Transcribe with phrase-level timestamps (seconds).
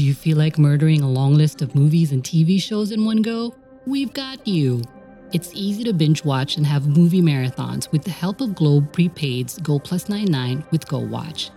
[0.00, 3.20] Do you feel like murdering a long list of movies and TV shows in one
[3.20, 3.54] go?
[3.84, 4.82] We've got you.
[5.34, 9.58] It's easy to binge watch and have movie marathons with the help of Globe Prepaid's
[9.58, 11.50] Go Plus 99 with Go Watch.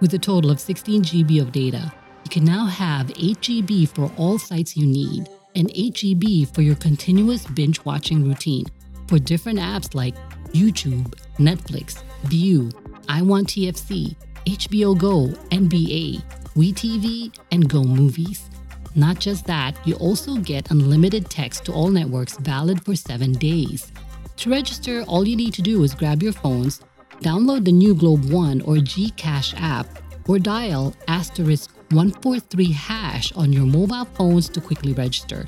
[0.00, 1.92] With a total of 16 GB of data,
[2.24, 6.62] you can now have 8 GB for all sites you need and 8 GB for
[6.62, 8.66] your continuous binge watching routine
[9.06, 10.16] for different apps like
[10.48, 12.72] YouTube, Netflix, Viu,
[13.08, 18.48] I Want TFC, HBO Go, NBA, WeTV, and Go Movies.
[18.94, 23.92] Not just that, you also get unlimited text to all networks valid for seven days.
[24.38, 26.80] To register, all you need to do is grab your phones,
[27.20, 29.86] download the new Globe One or Gcash app,
[30.28, 35.46] or dial asterisk 143 hash on your mobile phones to quickly register.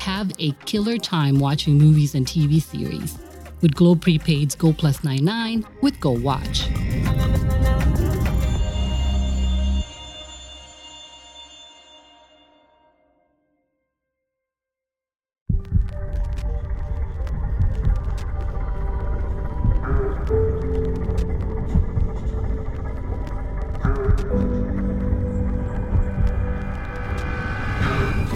[0.00, 3.18] Have a killer time watching movies and TV series
[3.60, 6.68] with Globe Prepaid's Go Plus 99 with Go Watch.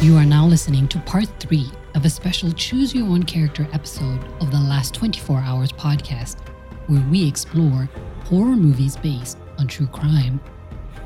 [0.02, 4.18] You are now listening to part three of a special Choose Your Own Character episode
[4.40, 6.40] of the Last 24 Hours podcast,
[6.88, 7.88] where we explore
[8.24, 10.40] horror movies based on true crime.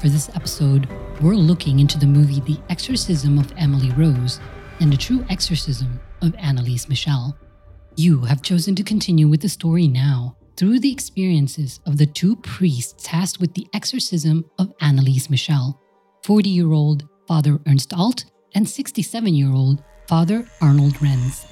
[0.01, 0.89] For this episode,
[1.21, 4.41] we're looking into the movie The Exorcism of Emily Rose
[4.81, 7.37] and the true exorcism of Anneliese Michel.
[7.97, 12.35] You have chosen to continue with the story now through the experiences of the two
[12.37, 15.79] priests tasked with the exorcism of Anneliese Michel
[16.23, 18.25] 40 year old Father Ernst Alt
[18.57, 21.45] and 67 year old Father Arnold Renz.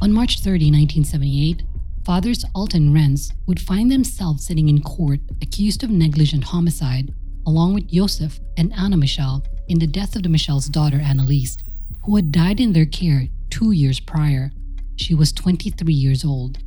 [0.00, 1.64] On March 30, 1978,
[2.04, 7.12] Fathers Alt and Renz would find themselves sitting in court accused of negligent homicide,
[7.48, 11.58] along with Joseph and Anna Michel, in the death of the Michel's daughter Anneliese,
[12.04, 14.52] who had died in their care two years prior.
[14.94, 16.58] She was 23 years old.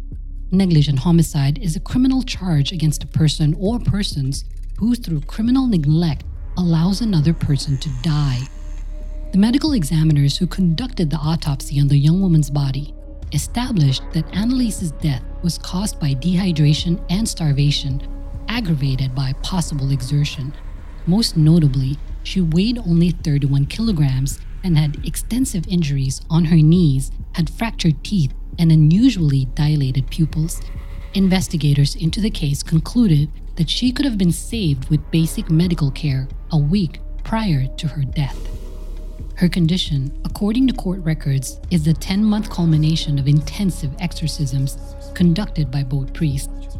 [0.51, 4.43] Negligent homicide is a criminal charge against a person or persons
[4.77, 6.25] who, through criminal neglect,
[6.57, 8.41] allows another person to die.
[9.31, 12.93] The medical examiners who conducted the autopsy on the young woman's body
[13.31, 18.01] established that Anneliese's death was caused by dehydration and starvation,
[18.47, 20.53] aggravated by possible exertion.
[21.07, 27.49] Most notably, she weighed only 31 kilograms and had extensive injuries on her knees, had
[27.49, 30.61] fractured teeth, and unusually dilated pupils.
[31.13, 36.27] Investigators into the case concluded that she could have been saved with basic medical care
[36.51, 38.37] a week prior to her death.
[39.35, 44.77] Her condition, according to court records, is the 10 month culmination of intensive exorcisms
[45.15, 46.77] conducted by both priests.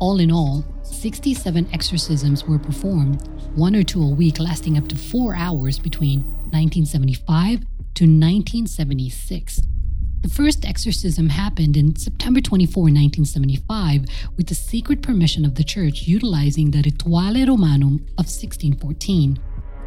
[0.00, 4.96] All in all, 67 exorcisms were performed, one or two a week lasting up to
[4.96, 6.20] four hours between
[6.50, 7.60] 1975
[7.94, 9.62] to 1976.
[10.24, 14.06] The first exorcism happened in September 24, 1975,
[14.38, 19.38] with the secret permission of the church utilizing the Rituale Romanum of 1614,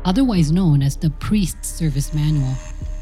[0.06, 2.54] otherwise known as the Priest's Service Manual.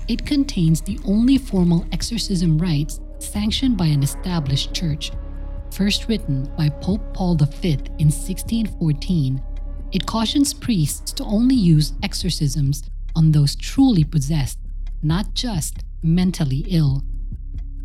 [0.07, 5.11] It contains the only formal exorcism rites sanctioned by an established church.
[5.71, 9.43] First written by Pope Paul V in 1614,
[9.91, 14.57] it cautions priests to only use exorcisms on those truly possessed,
[15.03, 17.03] not just mentally ill.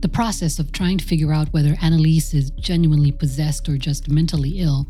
[0.01, 4.61] The process of trying to figure out whether Anneliese is genuinely possessed or just mentally
[4.61, 4.87] ill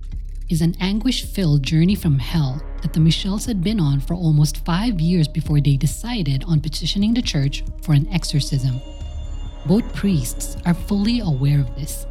[0.49, 4.65] is an anguish filled journey from hell that the Michels had been on for almost
[4.65, 8.81] five years before they decided on petitioning the church for an exorcism.
[9.67, 12.07] Both priests are fully aware of this.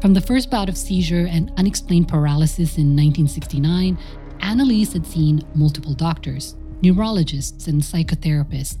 [0.00, 3.98] From the first bout of seizure and unexplained paralysis in 1969,
[4.38, 8.78] Anneliese had seen multiple doctors, neurologists, and psychotherapists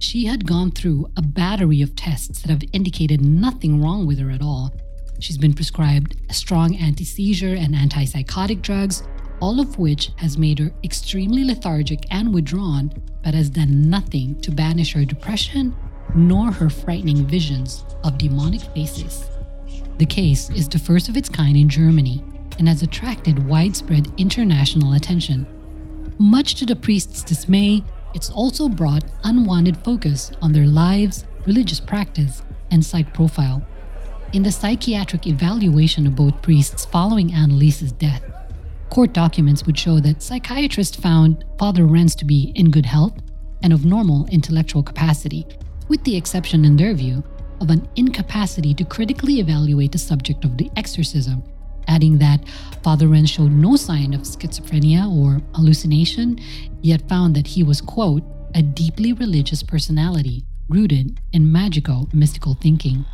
[0.00, 4.30] she had gone through a battery of tests that have indicated nothing wrong with her
[4.30, 4.74] at all.
[5.20, 9.02] She's been prescribed strong anti seizure and antipsychotic drugs,
[9.40, 12.90] all of which has made her extremely lethargic and withdrawn,
[13.22, 15.76] but has done nothing to banish her depression
[16.14, 19.28] nor her frightening visions of demonic faces.
[19.98, 22.24] The case is the first of its kind in Germany
[22.58, 25.46] and has attracted widespread international attention.
[26.18, 32.42] Much to the priest's dismay, it's also brought unwanted focus on their lives, religious practice,
[32.70, 33.62] and psych profile.
[34.32, 38.22] In the psychiatric evaluation of both priests following Anneliese's death,
[38.90, 43.14] court documents would show that psychiatrists found Father Renz to be in good health
[43.62, 45.46] and of normal intellectual capacity,
[45.88, 47.22] with the exception, in their view,
[47.60, 51.42] of an incapacity to critically evaluate the subject of the exorcism,
[51.88, 52.40] adding that
[52.82, 56.38] Father Renz showed no sign of schizophrenia or hallucination,
[56.82, 58.22] yet found that he was, quote,
[58.54, 63.04] a deeply religious personality rooted in magical, mystical thinking.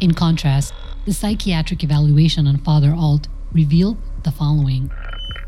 [0.00, 0.74] In contrast,
[1.04, 4.90] the psychiatric evaluation on Father Alt revealed the following.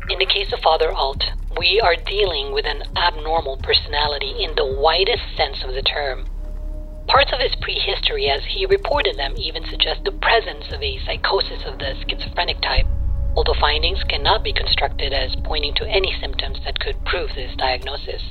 [0.09, 1.23] In the case of Father Alt,
[1.59, 6.25] we are dealing with an abnormal personality in the widest sense of the term.
[7.07, 11.63] Parts of his prehistory, as he reported them, even suggest the presence of a psychosis
[11.65, 12.85] of the schizophrenic type,
[13.35, 18.21] although findings cannot be constructed as pointing to any symptoms that could prove this diagnosis.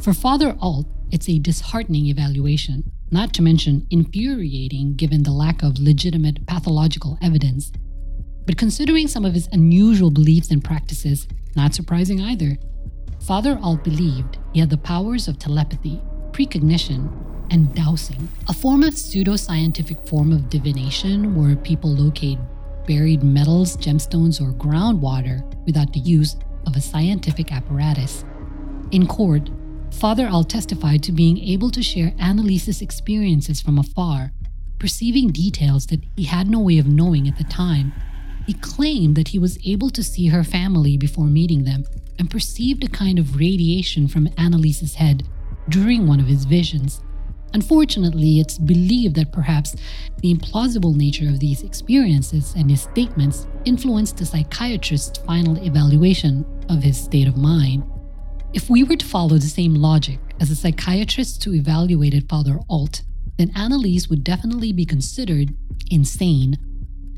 [0.00, 5.78] For Father Alt, it's a disheartening evaluation, not to mention infuriating given the lack of
[5.78, 7.72] legitimate pathological evidence.
[8.46, 11.26] But considering some of his unusual beliefs and practices,
[11.56, 12.58] not surprising either.
[13.26, 16.00] Father Alt believed he had the powers of telepathy,
[16.34, 17.08] precognition,
[17.52, 22.38] and dowsing, a form of pseudoscientific form of divination where people locate
[22.88, 26.36] buried metals, gemstones, or groundwater without the use
[26.66, 28.24] of a scientific apparatus.
[28.90, 29.48] In court,
[29.92, 34.32] Father Alt testified to being able to share Anneliese's experiences from afar,
[34.80, 37.92] perceiving details that he had no way of knowing at the time.
[38.44, 41.84] He claimed that he was able to see her family before meeting them
[42.18, 45.22] and perceived a kind of radiation from Anneliese's head
[45.68, 47.00] during one of his visions.
[47.54, 49.76] Unfortunately, it's believed that perhaps
[50.18, 56.82] the implausible nature of these experiences and his statements influenced the psychiatrist's final evaluation of
[56.82, 57.84] his state of mind.
[58.52, 63.02] If we were to follow the same logic as the psychiatrists who evaluated Father Alt,
[63.38, 65.54] then Anneliese would definitely be considered
[65.90, 66.58] insane.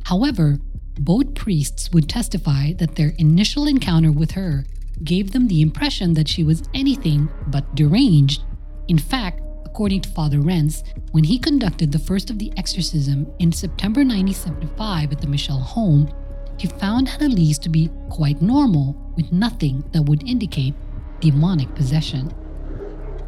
[0.05, 0.59] However,
[0.99, 4.65] both priests would testify that their initial encounter with her
[5.05, 8.43] gave them the impression that she was anything but deranged.
[8.89, 10.83] In fact, according to Father Renz,
[11.13, 16.11] when he conducted the first of the exorcism in September 1975 at the Michel home,
[16.59, 20.75] he found Anneliese to be quite normal, with nothing that would indicate
[21.21, 22.33] demonic possession.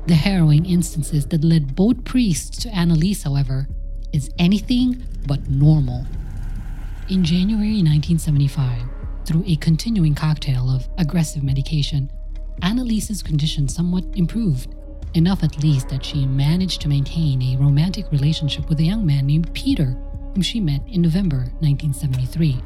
[0.06, 3.68] The harrowing instances that led both priests to Anneliese, however,
[4.12, 6.06] is anything but normal.
[7.10, 8.87] In January 1975,
[9.28, 12.10] through a continuing cocktail of aggressive medication,
[12.62, 14.74] Anneliese's condition somewhat improved
[15.12, 19.26] enough at least that she managed to maintain a romantic relationship with a young man
[19.26, 19.96] named Peter,
[20.32, 22.56] whom she met in November 1973.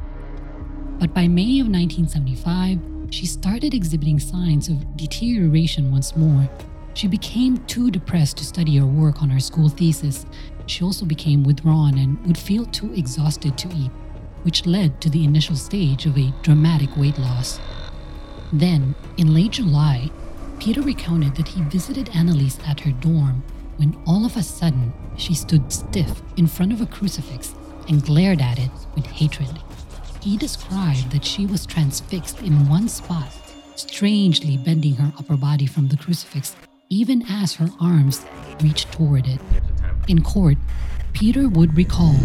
[0.99, 2.79] But by May of 1975,
[3.09, 6.49] she started exhibiting signs of deterioration once more.
[6.93, 10.25] She became too depressed to study or work on her school thesis.
[10.67, 13.91] She also became withdrawn and would feel too exhausted to eat,
[14.43, 17.59] which led to the initial stage of a dramatic weight loss.
[18.51, 20.11] Then, in late July,
[20.59, 23.43] Peter recounted that he visited Anneliese at her dorm
[23.77, 27.55] when all of a sudden she stood stiff in front of a crucifix
[27.89, 29.59] and glared at it with hatred.
[30.21, 33.33] He described that she was transfixed in one spot,
[33.75, 36.55] strangely bending her upper body from the crucifix
[36.89, 38.23] even as her arms
[38.61, 39.41] reached toward it.
[40.07, 40.57] In court,
[41.13, 42.15] Peter would recall.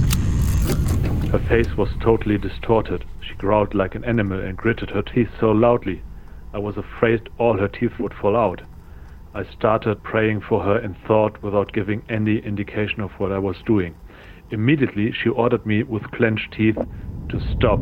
[1.31, 3.05] Her face was totally distorted.
[3.21, 6.03] She growled like an animal and gritted her teeth so loudly
[6.53, 8.63] I was afraid all her teeth would fall out.
[9.35, 13.57] I started praying for her in thought without giving any indication of what I was
[13.67, 13.95] doing.
[14.51, 16.79] Immediately, she ordered me with clenched teeth
[17.29, 17.81] to stop.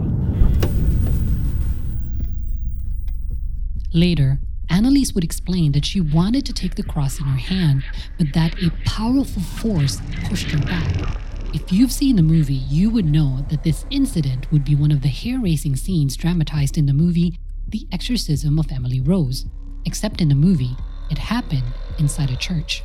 [3.94, 4.38] Later,
[4.68, 7.84] Anneliese would explain that she wanted to take the cross in her hand,
[8.18, 11.20] but that a powerful force pushed her back.
[11.54, 15.02] If you've seen the movie, you would know that this incident would be one of
[15.02, 17.38] the hair raising scenes dramatized in the movie
[17.68, 19.46] the exorcism of Emily Rose,
[19.84, 20.76] except in the movie,
[21.10, 21.64] it happened
[21.98, 22.82] inside a church.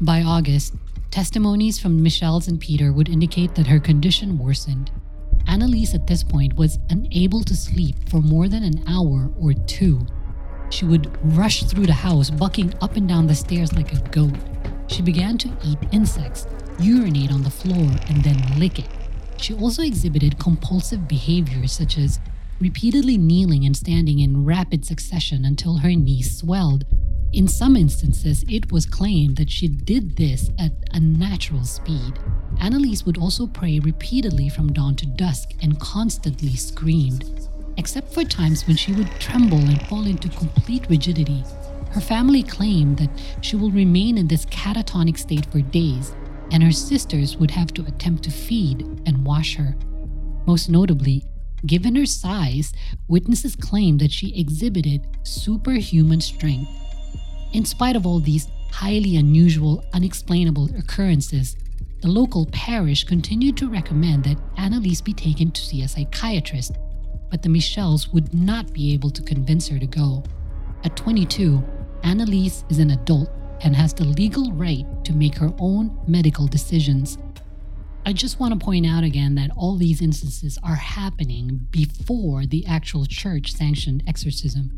[0.00, 0.74] By August,
[1.10, 4.90] testimonies from Michel's and Peter would indicate that her condition worsened.
[5.46, 10.06] Anneliese at this point was unable to sleep for more than an hour or two.
[10.70, 14.36] She would rush through the house, bucking up and down the stairs like a goat.
[14.88, 16.46] She began to eat insects,
[16.80, 18.88] urinate on the floor, and then lick it.
[19.36, 22.18] She also exhibited compulsive behaviors such as
[22.60, 26.84] repeatedly kneeling and standing in rapid succession until her knees swelled.
[27.32, 32.14] In some instances, it was claimed that she did this at a natural speed.
[32.60, 37.48] Anneliese would also pray repeatedly from dawn to dusk and constantly screamed.
[37.78, 41.42] except for times when she would tremble and fall into complete rigidity.
[41.92, 46.12] Her family claimed that she will remain in this catatonic state for days,
[46.50, 49.76] and her sisters would have to attempt to feed and wash her.
[50.46, 51.24] Most notably,
[51.66, 52.72] given her size,
[53.08, 56.70] witnesses claim that she exhibited superhuman strength.
[57.52, 61.56] In spite of all these highly unusual, unexplainable occurrences,
[62.00, 66.76] the local parish continued to recommend that Anneliese be taken to see a psychiatrist,
[67.30, 70.22] but the Michels would not be able to convince her to go.
[70.84, 71.62] At 22,
[72.02, 73.30] Anneliese is an adult
[73.62, 77.18] and has the legal right to make her own medical decisions.
[78.06, 82.64] I just want to point out again that all these instances are happening before the
[82.66, 84.70] actual church sanctioned exorcism.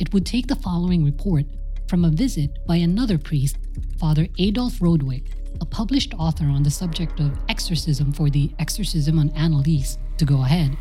[0.00, 1.46] It would take the following report
[1.88, 3.58] from a visit by another priest,
[3.98, 5.28] Father Adolf Rodewyk,
[5.60, 10.42] a published author on the subject of exorcism for the Exorcism on Anneliese, to go
[10.42, 10.76] ahead.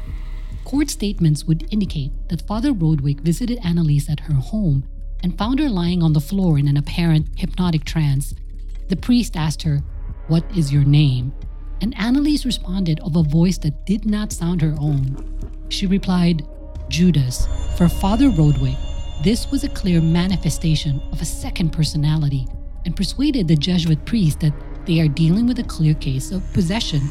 [0.64, 4.88] Court statements would indicate that Father Rodewyk visited Anneliese at her home
[5.24, 8.36] and found her lying on the floor in an apparent hypnotic trance.
[8.90, 9.80] The priest asked her,
[10.28, 11.34] What is your name?
[11.82, 15.18] And Anneliese responded of a voice that did not sound her own.
[15.70, 16.46] She replied,
[16.90, 17.48] Judas.
[17.78, 18.78] For Father Rodewyk,
[19.24, 22.46] this was a clear manifestation of a second personality
[22.86, 24.54] and persuaded the Jesuit priest that
[24.86, 27.02] they are dealing with a clear case of possession.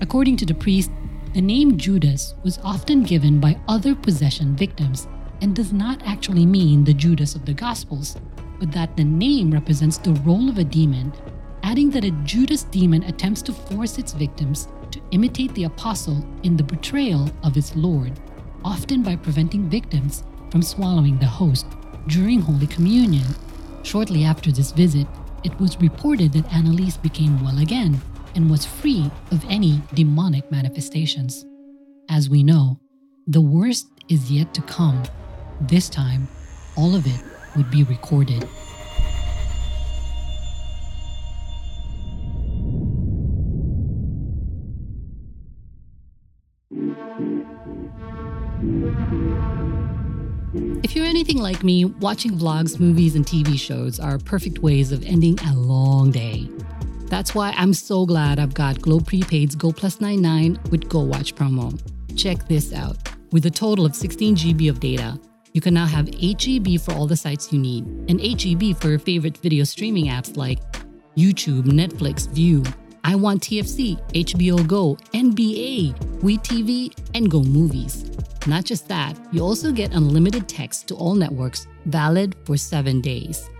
[0.00, 0.90] According to the priest,
[1.34, 5.06] the name Judas was often given by other possession victims
[5.40, 8.16] and does not actually mean the Judas of the Gospels,
[8.58, 11.12] but that the name represents the role of a demon,
[11.62, 16.56] adding that a Judas demon attempts to force its victims to imitate the apostle in
[16.56, 18.12] the betrayal of his Lord,
[18.64, 21.66] often by preventing victims from swallowing the host
[22.08, 23.26] during Holy Communion.
[23.82, 25.06] Shortly after this visit,
[25.44, 28.00] it was reported that Anneliese became well again
[28.34, 31.46] and was free of any demonic manifestations.
[32.08, 32.78] As we know,
[33.26, 35.02] the worst is yet to come.
[35.60, 36.26] This time,
[36.74, 37.22] all of it
[37.54, 38.48] would be recorded.
[50.82, 55.04] If you're anything like me, watching vlogs, movies, and TV shows are perfect ways of
[55.04, 56.48] ending a long day.
[57.06, 61.34] That's why I'm so glad I've got Globe Prepaid's Go Plus 99 with Go Watch
[61.34, 61.78] promo.
[62.16, 62.96] Check this out.
[63.30, 65.20] With a total of 16 GB of data,
[65.52, 68.98] you can now have HEB for all the sites you need, and HEB for your
[68.98, 70.60] favorite video streaming apps like
[71.16, 72.64] YouTube, Netflix, Viu,
[73.02, 78.10] I Want TFC, HBO Go, NBA, WeTV, and Go Movies.
[78.46, 83.50] Not just that, you also get unlimited text to all networks, valid for seven days.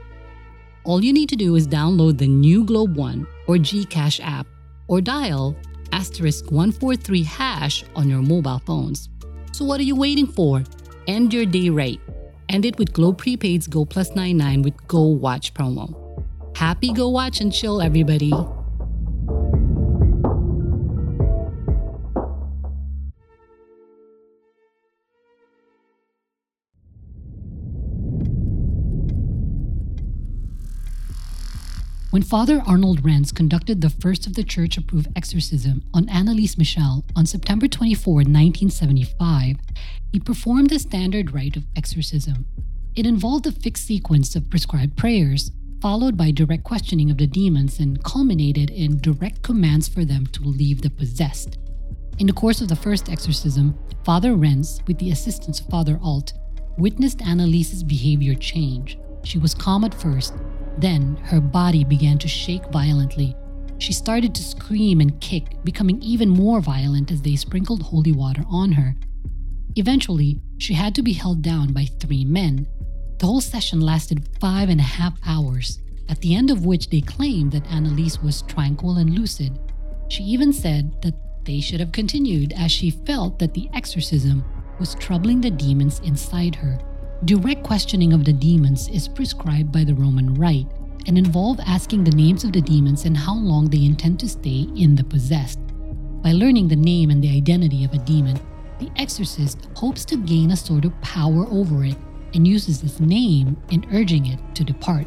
[0.84, 4.46] All you need to do is download the new Globe One or Gcash app
[4.88, 5.56] or dial
[5.92, 9.08] asterisk 143 hash on your mobile phones.
[9.52, 10.62] So what are you waiting for?
[11.10, 12.00] End your day right.
[12.48, 16.24] End it with Globe Prepaid's Go Plus 99 with Go Watch promo.
[16.56, 18.30] Happy Go Watch and chill, everybody.
[32.10, 37.04] When Father Arnold Renz conducted the first of the church approved exorcism on Anneliese Michel
[37.14, 39.58] on September 24, 1975,
[40.12, 42.46] he performed the standard rite of exorcism.
[42.96, 47.78] It involved a fixed sequence of prescribed prayers, followed by direct questioning of the demons,
[47.78, 51.58] and culminated in direct commands for them to leave the possessed.
[52.18, 56.32] In the course of the first exorcism, Father Renz, with the assistance of Father Alt,
[56.76, 58.98] witnessed Anneliese's behavior change.
[59.22, 60.34] She was calm at first,
[60.80, 63.36] then her body began to shake violently.
[63.78, 68.44] She started to scream and kick, becoming even more violent as they sprinkled holy water
[68.48, 68.94] on her.
[69.76, 72.66] Eventually, she had to be held down by three men.
[73.18, 77.00] The whole session lasted five and a half hours, at the end of which they
[77.00, 79.58] claimed that Anneliese was tranquil and lucid.
[80.08, 84.44] She even said that they should have continued as she felt that the exorcism
[84.78, 86.78] was troubling the demons inside her.
[87.26, 90.66] Direct questioning of the demons is prescribed by the Roman Rite
[91.06, 94.66] and involve asking the names of the demons and how long they intend to stay
[94.74, 95.58] in the possessed.
[96.22, 98.40] By learning the name and the identity of a demon,
[98.78, 101.96] the exorcist hopes to gain a sort of power over it
[102.32, 105.06] and uses its name in urging it to depart.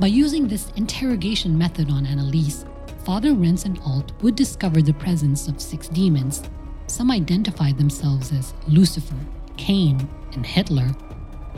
[0.00, 2.66] By using this interrogation method on Anneliese,
[3.04, 6.42] Father Renz and Alt would discover the presence of six demons.
[6.88, 9.14] Some identified themselves as Lucifer,
[9.56, 10.94] Cain, and Hitler,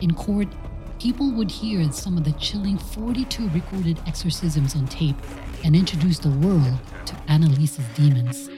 [0.01, 0.47] in court,
[0.99, 5.15] people would hear some of the chilling 42 recorded exorcisms on tape
[5.63, 8.49] and introduce the world to Anneliese's demons.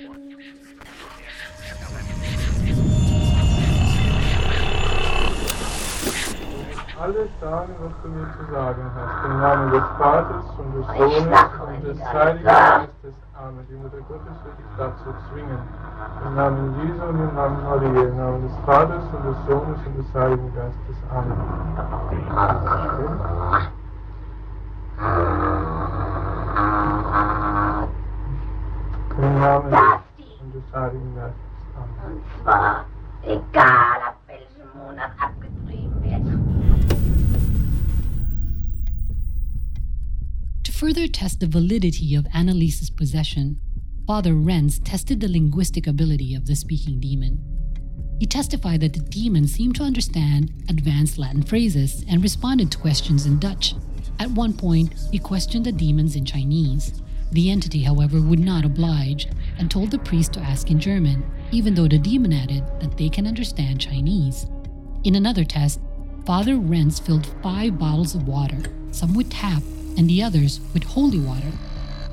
[7.39, 9.25] Sagen, was du mir zu sagen hast.
[9.25, 13.15] Im Namen des Vaters und des Sohnes und des Heiligen Geistes.
[13.33, 13.65] Amen.
[13.69, 15.57] Die Mutter Gottes wird dich dazu zwingen.
[16.25, 19.97] Im Namen Jesu und im Namen Maria, im Namen des Vaters und des Sohnes und
[19.97, 20.97] des Heiligen Geistes.
[21.09, 21.37] Amen.
[29.17, 31.51] Im Namen und des Heiligen Geistes.
[31.77, 32.13] Amen.
[32.13, 32.85] Und zwar
[33.23, 34.00] egal,
[40.81, 43.55] further test the validity of Anneliese's possession,
[44.07, 47.37] Father Renz tested the linguistic ability of the speaking demon.
[48.19, 53.27] He testified that the demon seemed to understand advanced Latin phrases and responded to questions
[53.27, 53.75] in Dutch.
[54.19, 56.99] At one point, he questioned the demons in Chinese.
[57.31, 59.27] The entity, however, would not oblige
[59.59, 63.07] and told the priest to ask in German, even though the demon added that they
[63.07, 64.47] can understand Chinese.
[65.03, 65.79] In another test,
[66.25, 69.61] Father Renz filled five bottles of water, some with tap
[69.97, 71.51] and the others with holy water.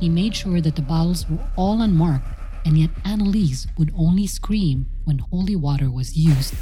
[0.01, 2.27] He made sure that the bottles were all unmarked,
[2.65, 6.55] and yet Anneliese would only scream when holy water was used.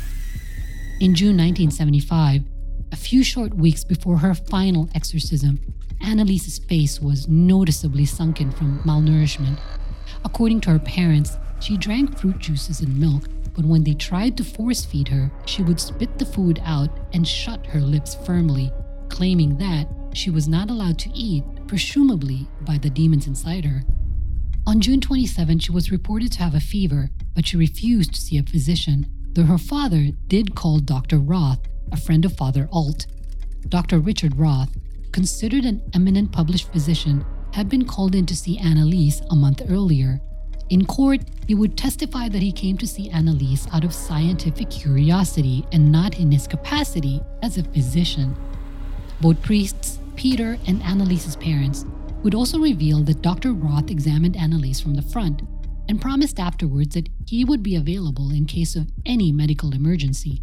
[1.01, 2.43] In June 1975,
[2.93, 5.61] a few short weeks before her final exorcism,
[6.01, 9.59] Anneliese's face was noticeably sunken from malnourishment.
[10.25, 14.45] According to her parents, she drank fruit juices and milk, but when they tried to
[14.45, 18.71] force feed her, she would spit the food out and shut her lips firmly,
[19.09, 23.83] claiming that she was not allowed to eat, presumably by the demons inside her.
[24.67, 28.39] On June 27, she was reported to have a fever, but she refused to see
[28.39, 31.19] a physician, though her father did call Dr.
[31.19, 31.61] Roth,
[31.93, 33.07] a friend of Father Alt.
[33.69, 33.99] Dr.
[33.99, 34.77] Richard Roth,
[35.13, 40.21] considered an eminent published physician, had been called in to see Anneliese a month earlier.
[40.69, 45.65] In court, he would testify that he came to see Anneliese out of scientific curiosity
[45.71, 48.35] and not in his capacity as a physician.
[49.21, 51.85] Both priests, Peter and Anneliese's parents,
[52.23, 53.53] would also reveal that Dr.
[53.53, 55.43] Roth examined Anneliese from the front
[55.89, 60.43] and promised afterwards that he would be available in case of any medical emergency.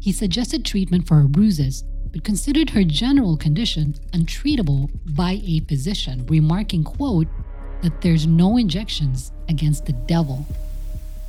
[0.00, 6.26] He suggested treatment for her bruises, but considered her general condition untreatable by a physician,
[6.26, 7.28] remarking, quote,
[7.82, 10.46] that there's no injections against the devil.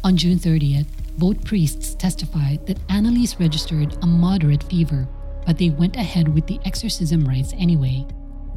[0.04, 5.08] On June 30th, both priests testified that Anneliese registered a moderate fever,
[5.46, 8.06] but they went ahead with the exorcism rites anyway.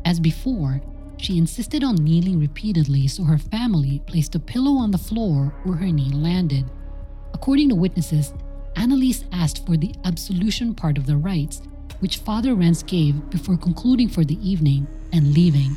[0.05, 0.81] As before,
[1.18, 5.77] she insisted on kneeling repeatedly, so her family placed a pillow on the floor where
[5.77, 6.64] her knee landed.
[7.33, 8.33] According to witnesses,
[8.75, 11.62] Anneliese asked for the absolution part of the rites,
[12.01, 15.75] which Father Renz gave before concluding for the evening and leaving.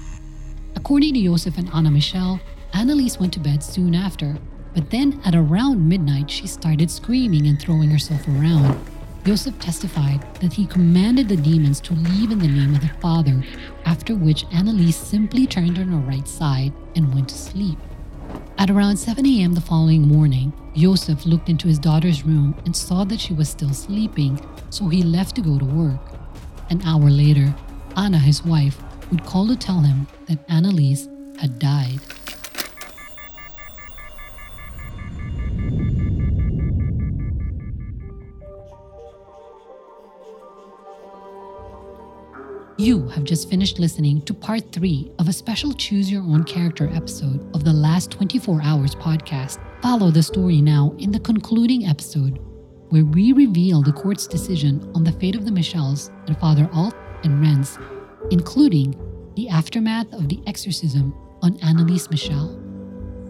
[0.76, 2.39] According to Joseph and Anna Michel,
[2.74, 4.38] Anneliese went to bed soon after,
[4.76, 8.80] but then at around midnight she started screaming and throwing herself around.
[9.26, 13.44] Joseph testified that he commanded the demons to leave in the name of the Father,
[13.86, 17.78] after which Anneliese simply turned on her right side and went to sleep.
[18.58, 19.54] At around 7 a.m.
[19.54, 23.74] the following morning, Joseph looked into his daughter's room and saw that she was still
[23.74, 26.02] sleeping, so he left to go to work.
[26.70, 27.54] An hour later,
[27.98, 31.08] Anna, his wife, would call to tell him that Anneliese
[31.40, 32.00] had died.
[42.80, 46.89] You have just finished listening to part three of a special Choose Your Own Character
[46.94, 49.60] episode of the Last 24 Hours podcast.
[49.82, 52.39] Follow the story now in the concluding episode,
[52.88, 56.96] where we reveal the court's decision on the fate of the Michels and Father Alt
[57.26, 57.78] and Renz,
[58.32, 58.96] including
[59.36, 62.58] the aftermath of the exorcism on Anneliese Michel.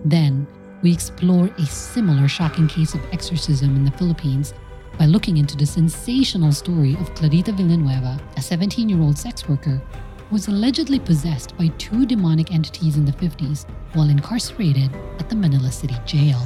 [0.05, 0.45] Then,
[0.83, 4.53] we explore a similar shocking case of exorcism in the Philippines
[4.99, 9.81] by looking into the sensational story of Clarita Villanueva, a 17 year old sex worker
[10.27, 15.35] who was allegedly possessed by two demonic entities in the 50s while incarcerated at the
[15.37, 16.45] Manila City Jail.